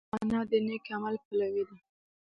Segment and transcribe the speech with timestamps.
[0.21, 1.75] انا د نېک عمل پلوي ده